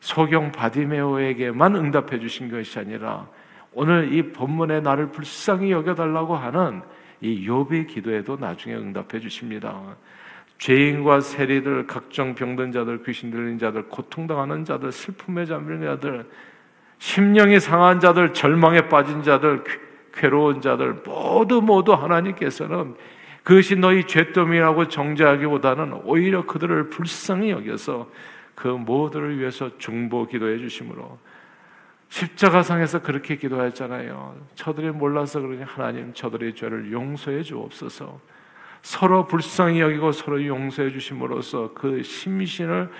소경 0.00 0.52
바디메오에게만 0.52 1.74
응답해 1.74 2.20
주신 2.20 2.50
것이 2.50 2.78
아니라 2.78 3.28
오늘 3.72 4.12
이 4.12 4.32
본문에 4.32 4.80
나를 4.80 5.10
불쌍히 5.10 5.72
여겨달라고 5.72 6.36
하는 6.36 6.82
이 7.22 7.48
욥의 7.48 7.88
기도에도 7.88 8.36
나중에 8.36 8.74
응답해 8.74 9.20
주십니다. 9.20 9.96
죄인과 10.58 11.20
세리들, 11.20 11.86
각종 11.86 12.34
병든 12.34 12.72
자들, 12.72 13.02
귀신 13.04 13.30
들린 13.30 13.58
자들, 13.58 13.88
고통당하는 13.88 14.66
자들, 14.66 14.92
슬픔에 14.92 15.46
잠든 15.46 15.80
자들, 15.80 16.28
심령이 16.98 17.58
상한 17.58 18.00
자들, 18.00 18.34
절망에 18.34 18.88
빠진 18.88 19.22
자들, 19.22 19.64
괴로운 20.12 20.60
자들 20.60 21.02
모두 21.04 21.60
모두 21.60 21.92
하나님께서는 21.92 22.96
그것이 23.42 23.76
너희 23.76 24.06
죄됨이라고 24.06 24.88
정죄하기보다는 24.88 26.02
오히려 26.04 26.46
그들을 26.46 26.90
불쌍히 26.90 27.50
여겨서 27.50 28.08
그 28.54 28.68
모두를 28.68 29.38
위해서 29.38 29.76
중보 29.78 30.26
기도해 30.26 30.58
주심으로 30.58 31.18
십자가상에서 32.08 33.00
그렇게 33.00 33.36
기도했잖아요. 33.36 34.36
저들이 34.54 34.90
몰라서 34.90 35.40
그러니 35.40 35.62
하나님 35.62 36.12
저들의 36.12 36.54
죄를 36.54 36.92
용서해 36.92 37.42
주옵소서. 37.42 38.20
서로 38.82 39.26
불쌍히 39.26 39.80
여기고 39.80 40.12
서로 40.12 40.44
용서해 40.44 40.90
주심으로써 40.90 41.72
그 41.72 42.02
심신을 42.02 42.90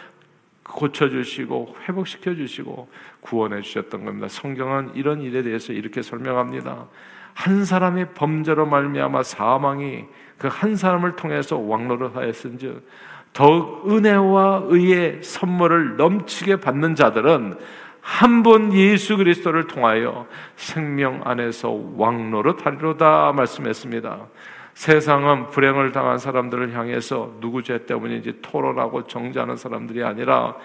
고쳐 0.64 1.08
주시고 1.08 1.76
회복시켜 1.88 2.34
주시고 2.34 2.88
구원해 3.20 3.60
주셨던 3.62 4.04
겁니다. 4.04 4.28
성경은 4.28 4.92
이런 4.94 5.20
일에 5.20 5.42
대해서 5.42 5.72
이렇게 5.72 6.02
설명합니다. 6.02 6.86
한 7.34 7.64
사람의 7.64 8.14
범죄로 8.14 8.66
말미암아 8.66 9.22
사망이 9.22 10.04
그 10.38 10.48
한 10.48 10.74
사람을 10.76 11.14
통해서 11.16 11.56
왕노를 11.56 12.16
하였은즉 12.16 12.86
더욱 13.32 13.88
은혜와 13.90 14.64
의의 14.66 15.22
선물을 15.22 15.96
넘치게 15.96 16.56
받는 16.56 16.94
자들은 16.96 17.58
한 18.00 18.42
번 18.42 18.72
예수 18.74 19.16
그리스도를 19.16 19.68
통하여 19.68 20.26
생명 20.56 21.20
안에서 21.24 21.70
왕노릇하리로다 21.96 23.32
말씀했습니다. 23.32 24.26
세상은 24.74 25.48
불행을 25.48 25.92
당한 25.92 26.18
사람들을 26.18 26.74
향해서 26.74 27.36
누구 27.40 27.62
죄 27.62 27.84
때문인지 27.84 28.38
토론하고 28.42 29.06
정죄하는 29.06 29.56
사람들이 29.56 30.02
아니라 30.02 30.56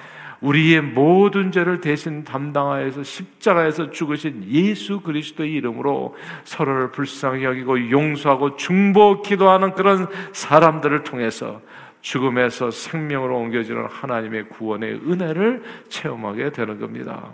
우리의 0.42 0.82
모든 0.82 1.52
죄를 1.52 1.82
대신 1.82 2.24
담당하여서 2.24 3.04
십자가에서 3.04 3.90
죽으신 3.90 4.44
예수 4.48 5.02
그리스도의 5.02 5.54
이름으로 5.54 6.16
서로를 6.44 6.92
불쌍히 6.92 7.44
여기고 7.44 7.90
용서하고 7.90 8.56
중보 8.56 9.22
기도하는 9.22 9.74
그런 9.74 10.08
사람들을 10.34 11.04
통해서 11.04 11.62
죽음에서 12.02 12.72
생명으로 12.72 13.36
옮겨지는 13.38 13.86
하나님의 13.86 14.50
구원의 14.50 15.02
은혜를 15.08 15.64
체험하게 15.90 16.52
되는 16.52 16.80
겁니다. 16.80 17.34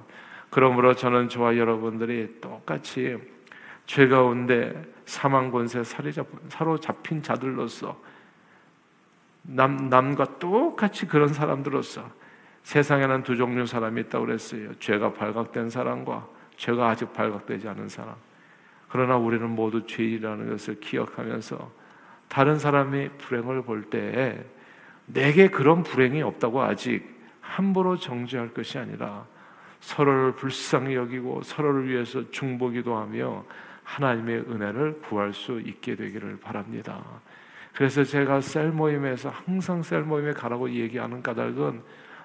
그러므로 0.50 0.96
저는 0.96 1.30
저와 1.30 1.58
여러분들이 1.58 2.40
똑같이 2.40 3.18
죄 3.86 4.08
가운데 4.08 4.74
사망 5.06 5.52
권세 5.52 5.84
사로잡힌 5.84 7.22
자들로서 7.22 8.00
남, 9.44 9.90
남과 9.90 10.40
똑같이 10.40 11.06
그런 11.06 11.28
사람들로서 11.28 12.10
세상에는 12.64 13.24
두 13.24 13.36
종류 13.36 13.66
사람이 13.66 14.02
있다고 14.02 14.26
그랬어요. 14.26 14.74
죄가 14.80 15.14
발각된 15.14 15.70
사람과 15.70 16.28
죄가 16.56 16.90
아직 16.90 17.12
발각되지 17.14 17.68
않은 17.68 17.90
사람. 17.90 18.16
그러나 18.90 19.18
우리는 19.18 19.50
모두 19.50 19.86
죄인이라는 19.86 20.50
것을 20.50 20.80
기억하면서 20.80 21.72
다른 22.30 22.58
사람의 22.58 23.18
불행을 23.18 23.64
볼때 23.64 24.46
내게 25.06 25.50
그런 25.50 25.84
불행이 25.84 26.22
없다고 26.22 26.62
아직 26.62 27.04
함부로 27.42 27.98
정죄할 27.98 28.54
것이 28.54 28.78
아니라 28.78 29.26
서로를 29.82 30.34
불쌍히 30.34 30.96
여기고 30.96 31.42
서로를 31.44 31.90
위해서 31.90 32.30
중보기도 32.32 32.96
하며 32.96 33.44
하나님의 33.84 34.46
은혜를 34.50 35.02
구할 35.02 35.34
수 35.34 35.60
있게 35.60 35.96
되기를 35.96 36.40
바랍니다. 36.40 37.04
그래서 37.74 38.04
제가 38.04 38.42
셀 38.42 38.70
모임에서 38.70 39.30
항상 39.30 39.82
셀 39.82 40.04
모임에 40.04 40.34
가라고 40.34 40.70
얘기하는 40.70 41.22
까닭은 41.22 41.82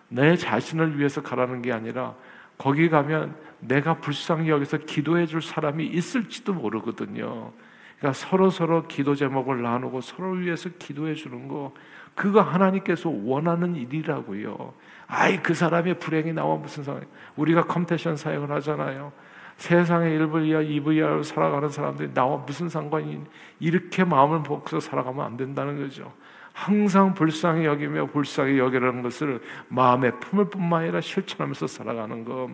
내 0.09 0.37
자신을 0.37 0.99
위해서 0.99 1.23
가라는 1.23 1.63
게 1.63 1.73
아니라 1.73 2.15
거기 2.57 2.89
가면 2.89 3.37
내가 3.61 3.95
불쌍히 3.95 4.49
여기서 4.49 4.79
기도해 4.79 5.27
줄 5.27 5.43
사람이 5.43 5.87
있을지도 5.87 6.55
모르거든요. 6.55 7.53
그러니까 7.99 8.13
서로 8.13 8.51
서로 8.51 8.87
기도 8.87 9.15
제목을 9.15 9.63
나누고 9.63 10.01
서로를 10.01 10.45
위해서 10.45 10.69
기도해 10.79 11.15
주는 11.15 11.49
거 11.49 11.73
그거 12.15 12.41
하나님께서 12.41 13.11
원하는 13.11 13.77
일이라고요. 13.77 14.75
아이 15.07 15.43
그 15.43 15.55
사람의 15.55 15.99
불행이 15.99 16.33
나와 16.33 16.57
무슨 16.57 16.85
상황? 16.85 17.03
우리가 17.37 17.65
컴패션 17.65 18.17
사역을 18.17 18.51
하잖아요. 18.51 19.13
세상의 19.59 20.15
일부 20.15 20.41
이하 20.41 20.61
이부 20.61 20.95
이하로 20.95 21.25
살아가는 21.25 21.69
사람들이 21.69 22.15
나와 22.15 22.37
무슨 22.39 22.69
상관이 22.69 23.21
이렇게 23.59 24.05
마음을 24.05 24.39
먹고 24.49 24.81
살아가면 24.81 25.25
안 25.25 25.37
된다는 25.37 25.77
거죠. 25.77 26.13
항상 26.53 27.13
불쌍히 27.13 27.65
여기며 27.67 28.07
불쌍히 28.07 28.59
여기라는 28.59 29.03
것을 29.03 29.41
마음에 29.69 30.11
품을 30.13 30.49
뿐만 30.49 30.83
아니라 30.83 31.01
실천하면서 31.01 31.67
살아가는 31.67 32.25
것. 32.25 32.49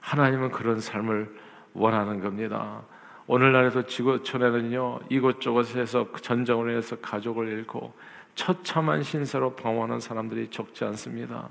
하나님은 0.00 0.50
그런 0.50 0.78
삶을 0.80 1.34
원하는 1.72 2.20
겁니다. 2.20 2.82
오늘날에도 3.26 3.86
지구촌에는요 3.86 5.00
이곳저곳에서 5.08 6.08
전쟁으로 6.20 6.70
인해서 6.70 6.96
가족을 6.96 7.48
잃고 7.48 7.94
처참한 8.34 9.02
신세로 9.02 9.54
방황하는 9.56 10.00
사람들이 10.00 10.48
적지 10.48 10.84
않습니다. 10.84 11.48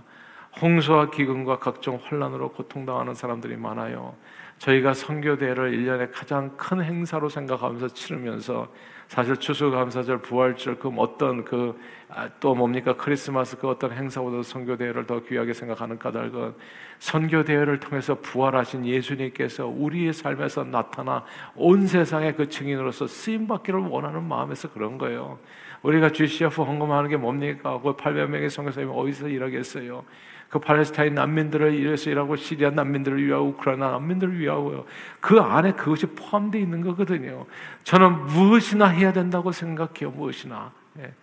홍수와 0.61 1.09
기근과 1.09 1.59
각종 1.59 1.99
환란으로 2.03 2.51
고통당하는 2.51 3.13
사람들이 3.13 3.55
많아요. 3.55 4.15
저희가 4.59 4.93
선교대회를 4.93 5.71
1년에 5.71 6.09
가장 6.13 6.55
큰 6.57 6.83
행사로 6.83 7.29
생각하면서 7.29 7.87
치르면서 7.89 8.67
사실 9.07 9.37
추수감사절, 9.37 10.21
부활절 10.21 10.77
그 10.77 10.89
어떤 10.97 11.45
그또 11.45 11.75
아, 12.09 12.53
뭡니까 12.53 12.95
크리스마스 12.95 13.57
그 13.57 13.67
어떤 13.69 13.93
행사보다 13.93 14.43
선교대회를 14.43 15.07
더 15.07 15.23
귀하게 15.23 15.53
생각하는 15.53 15.97
까닭은 15.97 16.53
선교대회를 16.99 17.79
통해서 17.79 18.15
부활하신 18.15 18.85
예수님께서 18.85 19.65
우리의 19.65 20.13
삶에서 20.13 20.65
나타나 20.65 21.23
온 21.55 21.87
세상의 21.87 22.35
그 22.35 22.49
증인으로서 22.49 23.07
쓰임 23.07 23.47
받기를 23.47 23.79
원하는 23.79 24.23
마음에서 24.23 24.71
그런 24.71 24.97
거예요. 24.97 25.39
우리가 25.81 26.11
GCF 26.11 26.61
헌금하는 26.61 27.09
게 27.09 27.15
뭡니까? 27.15 27.79
그 27.81 27.95
800명의 27.95 28.49
선교사님이 28.49 28.93
어디서 28.93 29.29
일하겠어요? 29.29 30.03
그 30.49 30.57
팔레스타인 30.57 31.13
난민들을 31.13 31.79
위해서 31.79 32.09
일하고 32.09 32.35
시리아 32.35 32.71
난민들을 32.71 33.23
위하고 33.23 33.49
우크라이나 33.49 33.91
난민들을 33.91 34.39
위하고요. 34.39 34.85
그 35.19 35.39
안에 35.39 35.73
그것이 35.73 36.07
포함되어 36.07 36.59
있는 36.59 36.81
거거든요. 36.81 37.45
저는 37.83 38.25
무엇이나 38.25 38.87
해야 38.87 39.13
된다고 39.13 39.51
생각해요. 39.51 40.09
무엇이나. 40.11 40.71
예. 40.99 41.13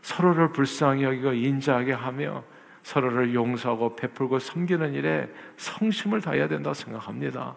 서로를 0.00 0.52
불쌍히 0.52 1.02
여기고 1.02 1.34
인자하게 1.34 1.92
하며 1.92 2.42
서로를 2.82 3.34
용서하고 3.34 3.96
베풀고 3.96 4.38
섬기는 4.38 4.94
일에 4.94 5.28
성심을 5.58 6.22
다해야 6.22 6.48
된다고 6.48 6.72
생각합니다. 6.72 7.54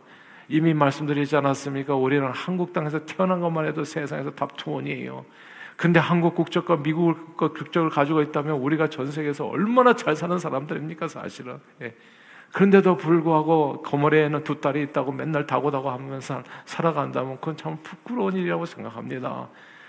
이미 0.50 0.74
말씀드리지 0.74 1.38
않았습니까? 1.38 1.96
우리는 1.96 2.28
한국 2.32 2.74
땅에서 2.74 3.06
태어난 3.06 3.39
것만 3.39 3.66
해도 3.66 3.86
세상에서 3.86 4.32
답투원이에요. 4.32 5.24
근데 5.82 6.00
한국 6.00 6.36
국적과 6.36 6.84
미국 6.84 7.36
국적을 7.36 7.89
가지고 7.89 8.22
있다면 8.22 8.58
우리가 8.58 8.88
전 8.88 9.12
세계에서 9.12 9.48
얼마나 9.48 9.96
잘 9.96 10.15
사는 10.15 10.38
사람들입니까, 10.38 11.08
사실은. 11.08 11.58
예. 11.82 11.96
그런데도 12.54 12.98
불구하고 12.98 13.82
거머리에는 13.82 14.44
두 14.44 14.62
딸이 14.62 14.80
있다고 14.84 15.12
맨날 15.12 15.48
다고다고 15.48 15.89
하면서 15.89 16.44
살아간다면 16.65 17.38
그건 17.38 17.58
참 17.58 17.80
부끄러운 17.82 18.36
일이라고 18.36 18.63
생각합니다. 18.67 19.48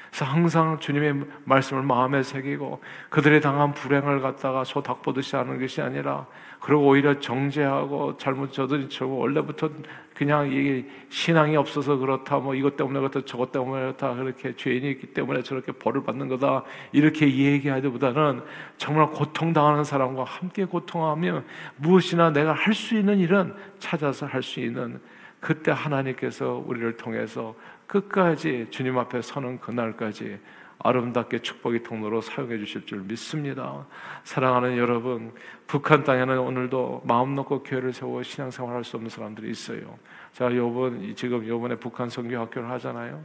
그래서 0.08 0.24
항상 0.24 0.78
주님의 0.78 1.26
말씀을 1.44 1.82
마음에 1.82 2.22
새기고 2.22 2.80
그들이 3.10 3.42
당한 3.42 3.74
불행을 3.74 4.22
갖다가 4.22 4.64
소 4.64 4.80
닭 4.80 5.02
보듯이 5.02 5.36
하는 5.36 5.60
것이 5.60 5.82
아니라 5.82 6.26
그리고 6.62 6.86
오히려 6.86 7.18
정죄하고 7.18 8.16
잘못 8.18 8.52
저들이치고 8.52 9.18
원래부터 9.18 9.68
그냥 10.14 10.48
이 10.52 10.84
신앙이 11.08 11.56
없어서 11.56 11.96
그렇다 11.96 12.38
뭐 12.38 12.54
이것 12.54 12.76
때문에 12.76 13.00
그렇다 13.00 13.22
저것 13.26 13.50
때문에 13.50 13.80
그렇다 13.80 14.14
그렇게 14.14 14.54
죄인이 14.54 14.88
있기 14.92 15.08
때문에 15.08 15.42
저렇게 15.42 15.72
벌을 15.72 16.04
받는 16.04 16.28
거다 16.28 16.62
이렇게 16.92 17.26
얘기하기보다는 17.26 18.42
정말 18.76 19.10
고통당하는 19.10 19.82
사람과 19.82 20.22
함께 20.22 20.64
고통하며 20.64 21.42
무엇이나 21.78 22.30
내가 22.30 22.52
할 22.52 22.74
수 22.74 22.96
있는 22.96 23.18
일은 23.18 23.54
찾아서 23.80 24.26
할 24.26 24.40
수 24.40 24.60
있는 24.60 25.00
그때 25.40 25.72
하나님께서 25.72 26.62
우리를 26.64 26.96
통해서 26.96 27.56
끝까지 27.88 28.68
주님 28.70 28.96
앞에 28.98 29.20
서는 29.20 29.58
그날까지 29.58 30.38
아름답게 30.84 31.38
축복의 31.40 31.82
통로로 31.82 32.20
사용해 32.20 32.58
주실 32.58 32.86
줄 32.86 33.00
믿습니다. 33.02 33.86
사랑하는 34.24 34.76
여러분, 34.76 35.32
북한 35.66 36.02
땅에는 36.02 36.38
오늘도 36.38 37.02
마음 37.04 37.34
놓고 37.34 37.62
교회를 37.62 37.92
세워 37.92 38.22
신앙생활 38.22 38.74
할수 38.74 38.96
없는 38.96 39.08
사람들이 39.08 39.50
있어요. 39.50 39.98
자, 40.32 40.54
요번 40.54 41.14
지금 41.14 41.46
요번에 41.46 41.76
북한 41.76 42.08
선교 42.08 42.38
학교를 42.38 42.68
하잖아요. 42.70 43.24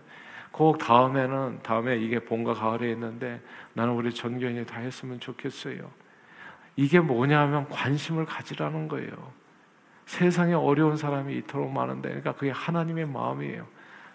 꼭 0.51 0.77
다음에는 0.77 1.59
다음에 1.63 1.97
이게 1.97 2.19
봄과 2.19 2.53
가을에 2.53 2.91
있는데 2.91 3.41
나는 3.73 3.93
우리 3.93 4.13
전교인이 4.13 4.65
다 4.65 4.79
했으면 4.79 5.19
좋겠어요. 5.19 5.89
이게 6.75 6.99
뭐냐면 6.99 7.67
관심을 7.69 8.25
가지라는 8.25 8.87
거예요. 8.87 9.11
세상에 10.05 10.53
어려운 10.53 10.95
사람이 10.95 11.35
이토록 11.37 11.71
많은데, 11.71 12.09
그러니까 12.09 12.33
그게 12.33 12.51
하나님의 12.51 13.07
마음이에요. 13.07 13.65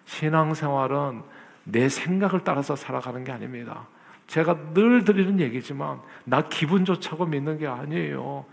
신앙생활은 0.05 1.23
내 1.65 1.89
생각을 1.89 2.41
따라서 2.45 2.77
살아가는 2.77 3.25
게 3.25 3.33
아닙니다. 3.33 3.87
제가 4.27 4.73
늘 4.75 5.05
드리는 5.05 5.41
얘기지만 5.41 6.01
나 6.25 6.43
기분 6.49 6.85
좋자고 6.85 7.27
믿는 7.27 7.59
게 7.59 7.67
아니에요. 7.67 8.45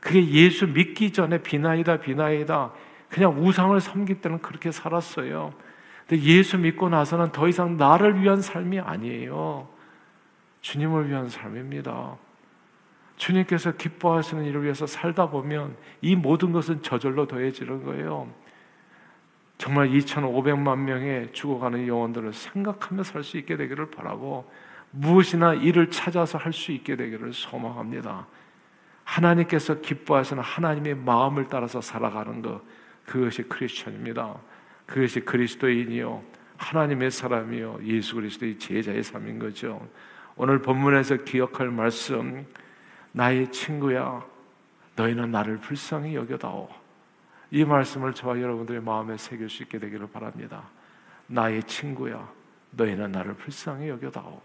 그게 0.00 0.26
예수 0.30 0.66
믿기 0.66 1.12
전에 1.12 1.42
비나이다 1.42 1.98
비나이다 1.98 2.72
그냥 3.08 3.44
우상을 3.44 3.78
섬길 3.80 4.20
때는 4.20 4.40
그렇게 4.40 4.70
살았어요. 4.70 5.52
근데 6.06 6.22
예수 6.22 6.58
믿고 6.58 6.88
나서는 6.88 7.32
더 7.32 7.48
이상 7.48 7.76
나를 7.76 8.22
위한 8.22 8.40
삶이 8.40 8.80
아니에요. 8.80 9.68
주님을 10.60 11.08
위한 11.08 11.28
삶입니다. 11.28 12.16
주님께서 13.16 13.72
기뻐하시는 13.72 14.44
일을 14.44 14.64
위해서 14.64 14.86
살다 14.86 15.28
보면 15.30 15.76
이 16.00 16.16
모든 16.16 16.52
것은 16.52 16.82
저절로 16.82 17.26
더해지는 17.26 17.84
거예요. 17.84 18.28
정말 19.58 19.88
2,500만 19.90 20.78
명의 20.78 21.32
죽어가는 21.32 21.86
영혼들을 21.86 22.32
생각하며 22.32 23.02
살 23.02 23.24
수 23.24 23.36
있게 23.38 23.56
되기를 23.56 23.90
바라고 23.90 24.50
무엇이나 24.92 25.54
일을 25.54 25.90
찾아서 25.90 26.38
할 26.38 26.52
수 26.52 26.72
있게 26.72 26.96
되기를 26.96 27.32
소망합니다. 27.32 28.26
하나님께서 29.04 29.80
기뻐하시는 29.80 30.42
하나님의 30.42 30.94
마음을 30.94 31.48
따라서 31.48 31.80
살아가는 31.80 32.40
것 32.40 32.62
그것이 33.04 33.42
크리스천입니다. 33.42 34.36
그것이 34.86 35.20
그리스도인이요 35.20 36.22
하나님의 36.56 37.10
사람이요 37.10 37.80
예수 37.84 38.14
그리스도의 38.14 38.58
제자의 38.58 39.02
삶인 39.02 39.38
거죠. 39.38 39.86
오늘 40.36 40.62
본문에서 40.62 41.24
기억할 41.24 41.70
말씀 41.70 42.46
나의 43.12 43.50
친구야 43.50 44.24
너희는 44.94 45.30
나를 45.30 45.58
불쌍히 45.58 46.14
여겨다오. 46.14 46.68
이 47.50 47.64
말씀을 47.64 48.12
저와 48.14 48.40
여러분들의 48.40 48.82
마음에 48.82 49.16
새길 49.16 49.48
수 49.48 49.62
있게 49.62 49.78
되기를 49.78 50.08
바랍니다. 50.08 50.64
나의 51.26 51.62
친구야, 51.64 52.28
너희는 52.72 53.12
나를 53.12 53.34
불쌍히 53.34 53.88
여겨다오. 53.88 54.40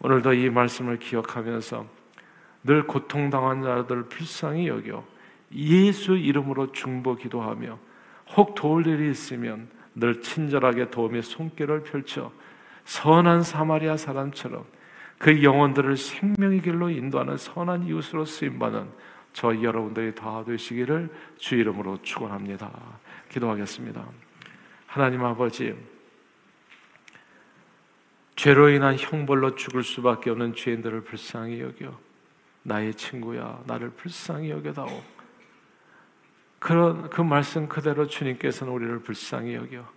오늘도 0.00 0.32
이 0.34 0.50
말씀을 0.50 0.98
기억하면서 0.98 1.86
늘 2.64 2.86
고통당한 2.86 3.62
자들 3.62 4.04
불쌍히 4.04 4.68
여겨 4.68 5.04
예수 5.54 6.16
이름으로 6.16 6.72
중보 6.72 7.16
기도하며 7.16 7.78
혹 8.36 8.54
도울 8.54 8.86
일이 8.86 9.10
있으면 9.10 9.68
늘 9.94 10.20
친절하게 10.20 10.90
도움의 10.90 11.22
손길을 11.22 11.82
펼쳐 11.82 12.30
선한 12.84 13.42
사마리아 13.42 13.96
사람처럼 13.96 14.64
그 15.18 15.42
영혼들을 15.42 15.96
생명의 15.96 16.62
길로 16.62 16.90
인도하는 16.90 17.36
선한 17.36 17.84
이웃으로 17.84 18.24
쓰임받는 18.24 18.88
저 19.38 19.54
여러분들이 19.62 20.16
다 20.16 20.42
되시기를 20.44 21.08
주 21.36 21.54
이름으로 21.54 22.02
축원합니다. 22.02 22.72
기도하겠습니다. 23.28 24.04
하나님 24.88 25.24
아버지, 25.24 25.76
죄로 28.34 28.68
인한 28.68 28.96
형벌로 28.98 29.54
죽을 29.54 29.84
수밖에 29.84 30.30
없는 30.30 30.56
죄인들을 30.56 31.02
불쌍히 31.02 31.60
여겨 31.60 31.96
나의 32.64 32.94
친구야 32.94 33.62
나를 33.64 33.90
불쌍히 33.90 34.50
여겨다오 34.50 35.04
그런 36.58 37.08
그 37.08 37.20
말씀 37.20 37.68
그대로 37.68 38.08
주님께서는 38.08 38.72
우리를 38.72 38.98
불쌍히 39.02 39.54
여겨 39.54 39.88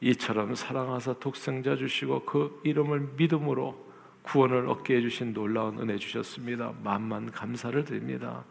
이처럼 0.00 0.56
사랑하사 0.56 1.20
독생자 1.20 1.76
주시고 1.76 2.24
그 2.24 2.60
이름을 2.64 3.10
믿음으로 3.16 3.94
구원을 4.22 4.66
얻게 4.66 4.96
해주신 4.96 5.32
놀라운 5.32 5.78
은혜 5.78 5.96
주셨습니다. 5.96 6.72
만만 6.82 7.30
감사를 7.30 7.84
드립니다. 7.84 8.44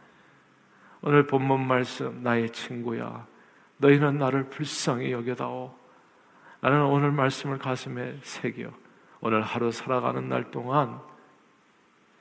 오늘 1.05 1.27
본문 1.27 1.67
말씀 1.67 2.23
나의 2.23 2.49
친구야. 2.51 3.27
너희는 3.75 4.19
나를 4.19 4.45
불쌍히 4.45 5.11
여겨다오. 5.11 5.77
나는 6.61 6.85
오늘 6.85 7.11
말씀을 7.11 7.57
가슴에 7.57 8.19
새겨 8.21 8.71
오늘 9.19 9.41
하루 9.41 9.69
살아가는 9.69 10.29
날 10.29 10.49
동안 10.49 11.01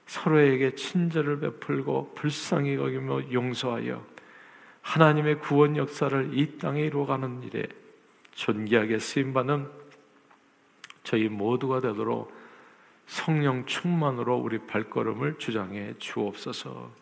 서로에게 0.06 0.74
친절을 0.74 1.38
베풀고 1.38 2.14
불쌍히 2.16 2.74
여기며 2.74 3.32
용서하여 3.32 4.04
하나님의 4.80 5.38
구원 5.38 5.76
역사를 5.76 6.36
이 6.36 6.58
땅에 6.58 6.80
이루어가는 6.82 7.44
일에 7.44 7.68
존귀하게 8.32 8.98
쓰임받는 8.98 9.70
저희 11.04 11.28
모두가 11.28 11.80
되도록 11.80 12.32
성령 13.06 13.64
충만으로 13.64 14.38
우리 14.38 14.58
발걸음을 14.66 15.38
주장해 15.38 15.94
주옵소서 15.98 17.01